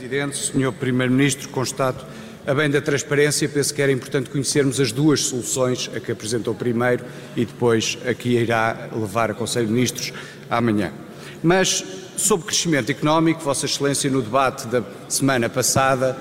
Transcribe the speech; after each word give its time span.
Presidente, 0.00 0.36
Sr. 0.36 0.72
Primeiro-Ministro, 0.72 1.48
constato, 1.48 2.06
a 2.46 2.54
bem 2.54 2.68
da 2.68 2.82
transparência, 2.82 3.48
penso 3.48 3.74
que 3.74 3.80
era 3.80 3.90
importante 3.90 4.28
conhecermos 4.28 4.78
as 4.78 4.92
duas 4.92 5.20
soluções, 5.20 5.90
a 5.94 6.00
que 6.00 6.12
apresentou 6.12 6.54
primeiro 6.54 7.04
e 7.34 7.44
depois 7.44 7.98
a 8.06 8.12
que 8.12 8.30
irá 8.30 8.88
levar 8.92 9.30
a 9.30 9.34
Conselho 9.34 9.66
de 9.66 9.72
Ministros 9.72 10.12
amanhã. 10.50 10.92
Mas, 11.42 11.84
sobre 12.16 12.46
crescimento 12.46 12.90
económico, 12.90 13.40
Vossa 13.40 13.66
Excelência, 13.66 14.10
no 14.10 14.20
debate 14.20 14.66
da 14.68 14.82
semana 15.08 15.48
passada, 15.48 16.16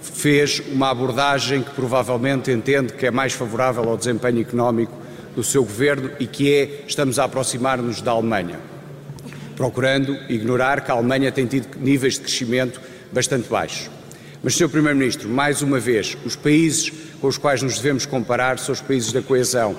fez 0.00 0.60
uma 0.72 0.90
abordagem 0.90 1.62
que 1.62 1.70
provavelmente 1.70 2.50
entende 2.50 2.92
que 2.92 3.06
é 3.06 3.10
mais 3.10 3.32
favorável 3.32 3.88
ao 3.88 3.96
desempenho 3.96 4.40
económico 4.40 4.96
do 5.34 5.44
seu 5.44 5.64
governo 5.64 6.10
e 6.18 6.26
que 6.26 6.52
é 6.52 6.84
estamos 6.86 7.18
a 7.18 7.24
aproximar-nos 7.24 8.00
da 8.00 8.10
Alemanha, 8.10 8.58
procurando 9.56 10.16
ignorar 10.28 10.80
que 10.80 10.90
a 10.90 10.94
Alemanha 10.94 11.30
tem 11.30 11.46
tido 11.46 11.68
níveis 11.78 12.14
de 12.14 12.20
crescimento 12.20 12.80
bastante 13.16 13.48
baixos. 13.48 13.88
Mas, 14.42 14.54
Sr. 14.54 14.68
Primeiro-Ministro, 14.68 15.26
mais 15.26 15.62
uma 15.62 15.80
vez, 15.80 16.14
os 16.22 16.36
países 16.36 16.92
com 17.18 17.26
os 17.26 17.38
quais 17.38 17.62
nos 17.62 17.76
devemos 17.76 18.04
comparar 18.04 18.58
são 18.58 18.74
os 18.74 18.80
países 18.82 19.10
da 19.10 19.22
coesão, 19.22 19.74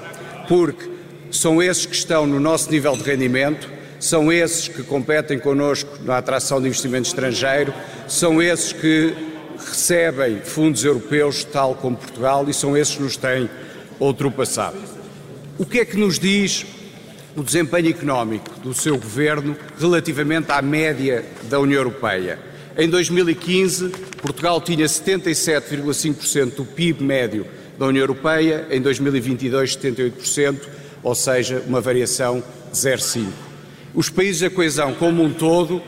porque 0.47 0.89
são 1.29 1.61
esses 1.61 1.85
que 1.85 1.95
estão 1.95 2.25
no 2.25 2.39
nosso 2.39 2.71
nível 2.71 2.97
de 2.97 3.03
rendimento, 3.03 3.69
são 3.99 4.31
esses 4.31 4.67
que 4.67 4.81
competem 4.81 5.37
connosco 5.37 5.99
na 6.03 6.17
atração 6.17 6.59
de 6.59 6.67
investimento 6.67 7.07
estrangeiro, 7.07 7.71
são 8.07 8.41
esses 8.41 8.73
que 8.73 9.13
recebem 9.55 10.41
fundos 10.41 10.83
europeus, 10.83 11.43
tal 11.43 11.75
como 11.75 11.95
Portugal, 11.95 12.49
e 12.49 12.53
são 12.55 12.75
esses 12.75 12.95
que 12.95 13.03
nos 13.03 13.17
têm 13.17 13.47
ultrapassado. 13.99 14.77
O 15.59 15.65
que 15.65 15.79
é 15.79 15.85
que 15.85 15.97
nos 15.97 16.17
diz 16.17 16.65
o 17.35 17.43
desempenho 17.43 17.89
económico 17.89 18.59
do 18.61 18.73
seu 18.73 18.97
governo 18.97 19.55
relativamente 19.79 20.51
à 20.51 20.59
média 20.59 21.23
da 21.43 21.59
União 21.59 21.77
Europeia? 21.77 22.56
Em 22.79 22.87
2015, 22.87 23.89
Portugal 24.21 24.61
tinha 24.61 24.85
77,5% 24.85 26.57
do 26.57 26.63
PIB 26.63 27.03
médio 27.03 27.47
da 27.75 27.87
União 27.87 28.03
Europeia, 28.03 28.67
em 28.69 28.79
2022, 28.79 29.75
78%, 29.77 30.59
ou 31.01 31.15
seja, 31.15 31.63
uma 31.65 31.81
variação 31.81 32.43
de 32.71 32.77
0,5%. 32.77 33.29
Os 33.95 34.11
países 34.11 34.41
da 34.41 34.51
coesão, 34.51 34.93
como 34.93 35.23
um 35.23 35.33
todo, 35.33 35.81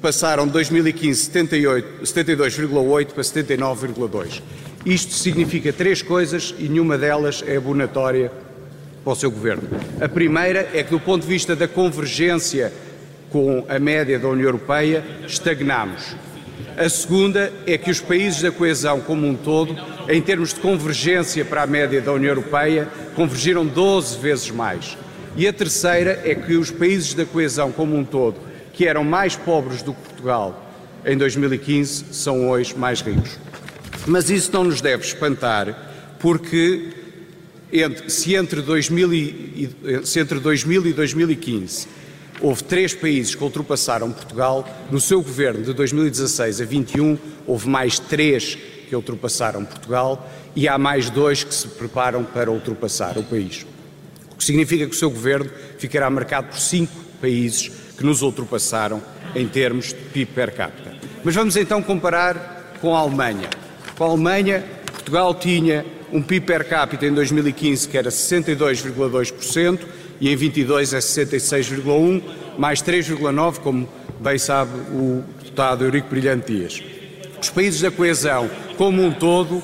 passaram 0.00 0.46
de 0.46 0.52
2015 0.52 1.32
72,8% 1.32 3.06
para 3.06 3.24
79,2%. 3.24 4.40
Isto 4.86 5.14
significa 5.14 5.72
três 5.72 6.00
coisas 6.00 6.54
e 6.60 6.68
nenhuma 6.68 6.96
delas 6.96 7.42
é 7.44 7.56
abonatória 7.56 8.30
para 9.02 9.12
o 9.12 9.16
seu 9.16 9.32
governo. 9.32 9.64
A 10.00 10.08
primeira 10.08 10.70
é 10.72 10.84
que, 10.84 10.92
do 10.92 11.00
ponto 11.00 11.22
de 11.22 11.28
vista 11.28 11.56
da 11.56 11.66
convergência 11.66 12.72
com 13.30 13.64
a 13.68 13.78
média 13.78 14.18
da 14.18 14.28
União 14.28 14.46
Europeia, 14.46 15.04
estagnamos. 15.26 16.16
A 16.76 16.88
segunda 16.88 17.52
é 17.66 17.76
que 17.76 17.90
os 17.90 18.00
países 18.00 18.40
da 18.40 18.50
coesão 18.50 19.00
como 19.00 19.26
um 19.26 19.34
todo, 19.34 19.76
em 20.08 20.22
termos 20.22 20.54
de 20.54 20.60
convergência 20.60 21.44
para 21.44 21.62
a 21.62 21.66
média 21.66 22.00
da 22.00 22.12
União 22.12 22.30
Europeia, 22.30 22.88
convergiram 23.14 23.66
12 23.66 24.18
vezes 24.18 24.50
mais. 24.50 24.96
E 25.36 25.46
a 25.46 25.52
terceira 25.52 26.22
é 26.24 26.34
que 26.34 26.54
os 26.54 26.70
países 26.70 27.14
da 27.14 27.24
coesão 27.24 27.72
como 27.72 27.96
um 27.96 28.04
todo, 28.04 28.36
que 28.72 28.86
eram 28.86 29.04
mais 29.04 29.36
pobres 29.36 29.82
do 29.82 29.92
que 29.92 30.00
Portugal 30.02 30.72
em 31.04 31.16
2015, 31.16 32.06
são 32.12 32.48
hoje 32.48 32.76
mais 32.76 33.00
ricos. 33.00 33.38
Mas 34.06 34.30
isso 34.30 34.50
não 34.52 34.64
nos 34.64 34.80
deve 34.80 35.04
espantar, 35.04 36.16
porque 36.18 36.88
entre, 37.72 38.08
se, 38.10 38.34
entre 38.34 38.62
2000 38.62 39.14
e, 39.14 39.70
se 40.04 40.20
entre 40.20 40.38
2000 40.40 40.86
e 40.86 40.92
2015 40.92 41.97
houve 42.40 42.64
três 42.64 42.94
países 42.94 43.34
que 43.34 43.42
ultrapassaram 43.42 44.12
Portugal, 44.12 44.66
no 44.90 45.00
seu 45.00 45.22
governo 45.22 45.62
de 45.62 45.72
2016 45.72 46.60
a 46.60 46.64
21 46.64 47.18
houve 47.46 47.68
mais 47.68 47.98
três 47.98 48.56
que 48.88 48.94
ultrapassaram 48.96 49.64
Portugal 49.64 50.28
e 50.56 50.66
há 50.66 50.78
mais 50.78 51.10
dois 51.10 51.44
que 51.44 51.54
se 51.54 51.68
preparam 51.68 52.24
para 52.24 52.50
ultrapassar 52.50 53.18
o 53.18 53.22
país. 53.22 53.66
O 54.32 54.36
que 54.36 54.44
significa 54.44 54.86
que 54.86 54.94
o 54.94 54.98
seu 54.98 55.10
governo 55.10 55.50
ficará 55.78 56.08
marcado 56.08 56.48
por 56.48 56.58
cinco 56.58 56.92
países 57.20 57.70
que 57.96 58.04
nos 58.04 58.22
ultrapassaram 58.22 59.02
em 59.34 59.46
termos 59.46 59.88
de 59.88 59.94
PIB 59.94 60.32
per 60.32 60.54
capita. 60.54 60.94
Mas 61.24 61.34
vamos 61.34 61.56
então 61.56 61.82
comparar 61.82 62.76
com 62.80 62.94
a 62.94 63.00
Alemanha. 63.00 63.50
Com 63.96 64.04
a 64.04 64.08
Alemanha, 64.08 64.64
Portugal 64.92 65.34
tinha 65.34 65.84
um 66.12 66.22
PIB 66.22 66.46
per 66.46 66.68
capita 66.68 67.04
em 67.04 67.12
2015 67.12 67.88
que 67.88 67.98
era 67.98 68.08
62,2% 68.08 69.80
e 70.20 70.30
em 70.30 70.36
22 70.36 70.94
é 70.94 70.98
66,1, 70.98 72.22
mais 72.58 72.82
3,9, 72.82 73.58
como 73.58 73.88
bem 74.20 74.38
sabe 74.38 74.72
o 74.92 75.22
deputado 75.38 75.84
Eurico 75.84 76.08
Brilhante 76.08 76.52
Dias. 76.52 76.82
Os 77.40 77.50
países 77.50 77.80
da 77.80 77.90
coesão, 77.90 78.50
como 78.76 79.02
um 79.02 79.12
todo, 79.12 79.62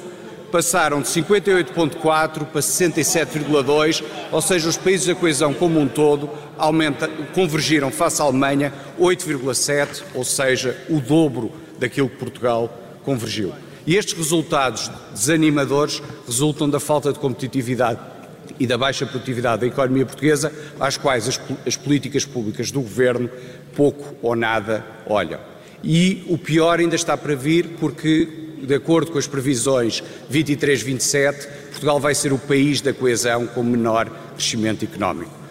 passaram 0.53 1.03
de 1.03 1.09
58,4 1.09 2.45
para 2.45 2.61
67,2, 2.61 4.05
ou 4.31 4.41
seja, 4.41 4.69
os 4.69 4.77
países 4.77 5.09
da 5.09 5.15
coesão 5.15 5.53
como 5.53 5.81
um 5.81 5.89
todo 5.89 6.31
aumenta, 6.57 7.09
convergiram 7.35 7.91
face 7.91 8.23
à 8.23 8.25
Alemanha 8.25 8.73
8,7, 9.01 10.05
ou 10.15 10.23
seja, 10.23 10.79
o 10.89 11.01
dobro 11.01 11.51
daquilo 11.81 12.09
que 12.09 12.17
Portugal 12.17 12.73
convergiu. 13.03 13.53
E 13.85 13.97
estes 13.97 14.17
resultados 14.17 14.89
desanimadores 15.13 16.01
resultam 16.25 16.71
da 16.71 16.79
falta 16.79 17.13
de 17.13 17.19
competitividade 17.19 17.99
e 18.59 18.67
da 18.67 18.79
baixa 18.79 19.07
produtividade 19.07 19.63
da 19.63 19.67
economia 19.67 20.07
portuguesa, 20.07 20.53
às 20.79 20.97
quais 20.97 21.29
as, 21.29 21.41
as, 21.67 21.77
políticas 21.77 22.25
públicas 22.25 22.71
do 22.71 22.81
governo 22.81 23.31
pouco 23.75 24.15
ou 24.23 24.35
nada 24.35 24.85
olham. 25.07 25.41
E 25.83 26.25
o 26.29 26.39
pior 26.39 26.81
ainda 26.81 26.97
está 26.97 27.17
para 27.17 27.35
vir, 27.35 27.77
porque, 27.79 28.29
de 28.63 28.75
acordo 28.75 29.13
com 29.13 29.19
as 29.19 29.27
previsões 29.27 30.03
23-27, 30.33 31.47
Portugal 31.71 32.01
vai 32.01 32.15
ser 32.15 32.33
o 32.33 32.39
país 32.39 32.81
da 32.81 32.93
coesão 32.93 33.47
com 33.47 33.63
menor 33.63 34.09
crescimento 34.35 34.85
económico. 34.85 35.44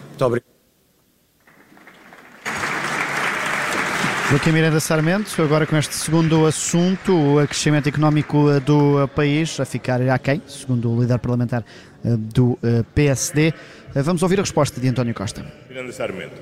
Joaquim 4.30 4.52
Miranda 4.52 4.80
Sarmento, 4.80 5.42
agora 5.42 5.66
com 5.66 5.76
este 5.76 5.94
segundo 5.94 6.46
assunto, 6.46 7.14
o 7.14 7.46
crescimento 7.46 7.90
económico 7.90 8.58
do 8.60 9.06
país, 9.08 9.60
a 9.60 9.66
ficar 9.66 10.00
aquém, 10.08 10.40
segundo 10.46 10.90
o 10.90 10.98
líder 10.98 11.18
parlamentar 11.18 11.62
eh, 12.02 12.16
do 12.16 12.58
eh, 12.62 12.82
PSD. 12.94 13.52
Eh, 13.94 14.02
vamos 14.02 14.22
ouvir 14.22 14.38
a 14.38 14.42
resposta 14.42 14.80
de 14.80 14.88
António 14.88 15.12
Costa. 15.12 15.44
Miranda 15.68 15.92
Sarmento. 15.92 16.40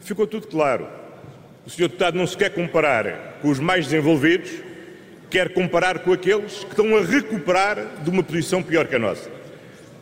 Ficou 0.00 0.26
tudo 0.26 0.48
claro. 0.48 0.86
O 1.66 1.70
senhor 1.70 1.88
deputado 1.88 2.18
não 2.18 2.26
se 2.26 2.36
quer 2.36 2.50
comparar 2.50 3.38
com 3.40 3.48
os 3.48 3.58
mais 3.58 3.86
desenvolvidos, 3.86 4.50
quer 5.30 5.54
comparar 5.54 6.00
com 6.00 6.12
aqueles 6.12 6.62
que 6.62 6.70
estão 6.70 6.94
a 6.94 7.00
recuperar 7.00 7.78
de 8.04 8.10
uma 8.10 8.22
posição 8.22 8.62
pior 8.62 8.86
que 8.86 8.96
a 8.96 8.98
nossa. 8.98 9.30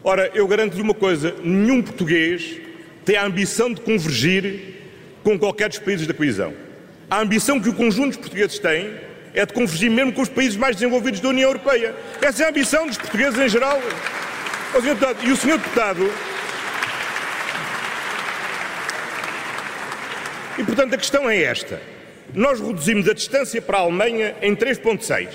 Ora, 0.03 0.29
eu 0.35 0.47
garanto-lhe 0.49 0.83
uma 0.83 0.93
coisa: 0.93 1.37
nenhum 1.41 1.81
português 1.81 2.59
tem 3.05 3.17
a 3.17 3.25
ambição 3.25 3.73
de 3.73 3.81
convergir 3.81 4.75
com 5.23 5.39
qualquer 5.39 5.69
dos 5.69 5.79
países 5.79 6.07
da 6.07 6.13
coesão. 6.13 6.64
A 7.11 7.21
ambição 7.21 7.61
que 7.61 7.69
o 7.69 7.75
conjunto 7.75 8.09
dos 8.09 8.17
portugueses 8.17 8.59
tem 8.59 8.95
é 9.35 9.45
de 9.45 9.53
convergir 9.53 9.91
mesmo 9.91 10.13
com 10.13 10.23
os 10.23 10.29
países 10.29 10.57
mais 10.57 10.77
desenvolvidos 10.77 11.21
da 11.21 11.29
União 11.29 11.51
Europeia. 11.51 11.95
Essa 12.23 12.45
é 12.45 12.47
a 12.47 12.49
ambição 12.51 12.87
dos 12.87 12.97
portugueses 12.97 13.39
em 13.39 13.49
geral. 13.49 13.81
O 14.77 14.81
deputado, 14.81 15.19
e 15.25 15.33
o 15.33 15.37
senhor 15.37 15.59
deputado. 15.59 16.11
E 20.59 20.65
portanto 20.65 20.95
a 20.95 20.99
questão 20.99 21.29
é 21.29 21.43
esta. 21.43 21.81
Nós 22.33 22.61
reduzimos 22.61 23.09
a 23.09 23.13
distância 23.13 23.61
para 23.61 23.79
a 23.79 23.81
Alemanha 23.83 24.35
em 24.41 24.55
3,6. 24.55 25.29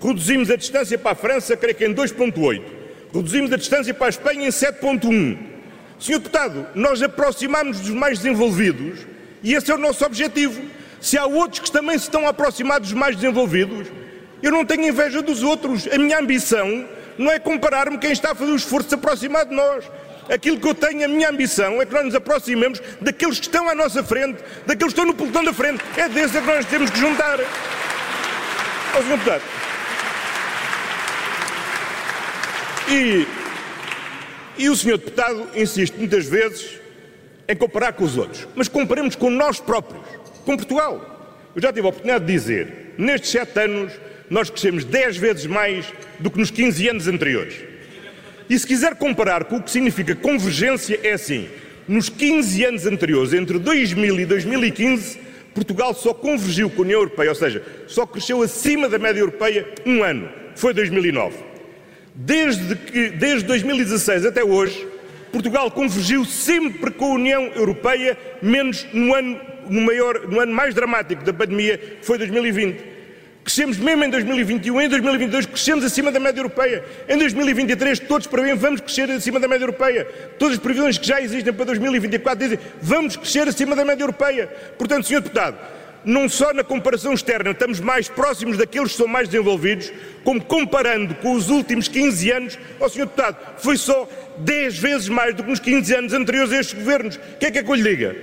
Reduzimos 0.00 0.50
a 0.50 0.56
distância 0.56 0.98
para 0.98 1.12
a 1.12 1.14
França, 1.14 1.56
creio 1.56 1.74
que 1.74 1.86
em 1.86 1.94
2,8. 1.94 2.62
Reduzimos 3.12 3.52
a 3.52 3.56
distância 3.56 3.94
para 3.94 4.06
a 4.06 4.10
Espanha 4.10 4.46
em 4.46 4.50
7,1. 4.50 5.38
Senhor 5.98 6.18
deputado, 6.18 6.66
nós 6.74 7.02
aproximamos 7.02 7.80
dos 7.80 7.90
mais 7.90 8.18
desenvolvidos 8.18 9.00
e 9.42 9.54
esse 9.54 9.70
é 9.70 9.74
o 9.74 9.78
nosso 9.78 10.04
objetivo. 10.04 10.60
Se 11.00 11.16
há 11.16 11.26
outros 11.26 11.60
que 11.60 11.70
também 11.70 11.96
se 11.96 12.04
estão 12.04 12.26
aproximados 12.26 12.90
dos 12.90 12.98
mais 12.98 13.14
desenvolvidos, 13.14 13.88
eu 14.42 14.50
não 14.50 14.64
tenho 14.64 14.86
inveja 14.86 15.22
dos 15.22 15.42
outros. 15.42 15.86
A 15.88 15.98
minha 15.98 16.18
ambição 16.18 16.88
não 17.16 17.30
é 17.30 17.38
comparar-me 17.38 17.98
quem 17.98 18.12
está 18.12 18.32
a 18.32 18.34
fazer 18.34 18.52
o 18.52 18.56
esforço 18.56 18.84
de 18.84 18.90
se 18.90 18.94
aproximar 18.94 19.44
de 19.46 19.54
nós. 19.54 19.84
Aquilo 20.28 20.60
que 20.60 20.68
eu 20.68 20.74
tenho, 20.74 21.04
a 21.04 21.08
minha 21.08 21.30
ambição, 21.30 21.80
é 21.80 21.86
que 21.86 21.92
nós 21.92 22.04
nos 22.04 22.14
aproximemos 22.14 22.80
daqueles 23.00 23.38
que 23.38 23.46
estão 23.46 23.68
à 23.68 23.74
nossa 23.74 24.04
frente, 24.04 24.38
daqueles 24.66 24.92
que 24.92 25.00
estão 25.00 25.06
no 25.06 25.14
pelotão 25.14 25.42
da 25.42 25.52
frente. 25.52 25.82
É 25.96 26.08
desses 26.08 26.38
que 26.38 26.46
nós 26.46 26.64
temos 26.66 26.90
que 26.90 26.98
juntar. 26.98 27.38
Ó, 28.94 29.02
Sr. 29.02 29.08
Deputado. 29.08 29.42
E, 32.88 33.26
e 34.58 34.68
o 34.68 34.76
Sr. 34.76 34.98
Deputado 34.98 35.48
insiste 35.54 35.96
muitas 35.96 36.26
vezes 36.26 36.78
em 37.48 37.56
comparar 37.56 37.92
com 37.94 38.04
os 38.04 38.16
outros. 38.16 38.46
Mas 38.54 38.68
comparemos 38.68 39.16
com 39.16 39.30
nós 39.30 39.58
próprios 39.58 40.02
com 40.48 40.56
Portugal. 40.56 41.52
Eu 41.54 41.60
já 41.60 41.70
tive 41.70 41.86
a 41.86 41.90
oportunidade 41.90 42.24
de 42.24 42.32
dizer, 42.32 42.94
nestes 42.96 43.30
sete 43.30 43.60
anos, 43.60 43.92
nós 44.30 44.48
crescemos 44.48 44.82
dez 44.82 45.14
vezes 45.14 45.44
mais 45.44 45.92
do 46.18 46.30
que 46.30 46.38
nos 46.38 46.50
15 46.50 46.88
anos 46.88 47.06
anteriores. 47.06 47.54
E 48.48 48.58
se 48.58 48.66
quiser 48.66 48.94
comparar 48.94 49.44
com 49.44 49.56
o 49.56 49.62
que 49.62 49.70
significa 49.70 50.14
convergência, 50.14 50.98
é 51.02 51.12
assim: 51.12 51.50
nos 51.86 52.08
15 52.08 52.64
anos 52.64 52.86
anteriores, 52.86 53.34
entre 53.34 53.58
2000 53.58 54.20
e 54.20 54.24
2015, 54.24 55.20
Portugal 55.54 55.92
só 55.92 56.14
convergiu 56.14 56.70
com 56.70 56.80
a 56.80 56.84
União 56.86 57.00
Europeia, 57.00 57.28
ou 57.28 57.34
seja, 57.34 57.62
só 57.86 58.06
cresceu 58.06 58.42
acima 58.42 58.88
da 58.88 58.98
média 58.98 59.20
europeia 59.20 59.68
um 59.84 60.02
ano, 60.02 60.30
foi 60.54 60.72
2009. 60.72 61.36
Desde, 62.14 62.74
que, 62.74 63.10
desde 63.10 63.44
2016 63.46 64.24
até 64.24 64.42
hoje, 64.42 64.87
Portugal 65.32 65.70
convergiu 65.70 66.24
sempre 66.24 66.90
com 66.90 67.06
a 67.06 67.14
União 67.14 67.44
Europeia, 67.54 68.18
menos 68.42 68.86
no 68.92 69.14
ano, 69.14 69.40
no 69.68 69.80
maior, 69.80 70.26
no 70.28 70.40
ano 70.40 70.52
mais 70.52 70.74
dramático 70.74 71.24
da 71.24 71.32
pandemia, 71.32 71.78
que 71.78 72.04
foi 72.04 72.18
2020. 72.18 72.98
Crescemos 73.48 73.78
mesmo 73.78 74.04
em 74.04 74.10
2021, 74.10 74.80
em 74.82 74.88
2022 74.90 75.46
crescemos 75.46 75.82
acima 75.82 76.12
da 76.12 76.20
média 76.20 76.40
europeia. 76.40 76.84
Em 77.08 77.16
2023 77.16 78.00
todos 78.00 78.26
prevêem 78.26 78.54
vamos 78.54 78.80
crescer 78.82 79.10
acima 79.10 79.40
da 79.40 79.48
média 79.48 79.64
europeia. 79.64 80.04
Todas 80.38 80.58
as 80.58 80.60
previsões 80.60 80.98
que 80.98 81.06
já 81.06 81.18
existem 81.18 81.50
para 81.52 81.64
2024 81.64 82.38
dizem 82.38 82.58
vamos 82.82 83.16
crescer 83.16 83.48
acima 83.48 83.74
da 83.74 83.86
média 83.86 84.02
europeia. 84.02 84.48
Portanto, 84.76 85.06
Sr. 85.06 85.22
Deputado, 85.22 85.56
não 86.08 86.26
só 86.26 86.54
na 86.54 86.64
comparação 86.64 87.12
externa 87.12 87.50
estamos 87.50 87.80
mais 87.80 88.08
próximos 88.08 88.56
daqueles 88.56 88.92
que 88.92 88.96
são 88.96 89.06
mais 89.06 89.28
desenvolvidos, 89.28 89.92
como 90.24 90.42
comparando 90.42 91.14
com 91.16 91.32
os 91.32 91.50
últimos 91.50 91.86
15 91.86 92.30
anos, 92.30 92.58
ó 92.80 92.86
oh, 92.86 92.88
Sr. 92.88 93.00
Deputado, 93.00 93.36
foi 93.58 93.76
só 93.76 94.08
10 94.38 94.78
vezes 94.78 95.08
mais 95.10 95.34
do 95.34 95.44
que 95.44 95.50
nos 95.50 95.60
15 95.60 95.94
anos 95.94 96.12
anteriores 96.14 96.50
a 96.50 96.60
estes 96.60 96.78
governos. 96.78 97.16
O 97.16 97.38
que 97.38 97.46
é 97.46 97.50
que 97.50 97.58
é 97.58 97.62
que 97.62 97.70
eu 97.70 97.74
lhe 97.74 97.82
diga? 97.82 98.16